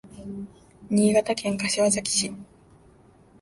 [0.89, 2.33] 新潟県柏崎市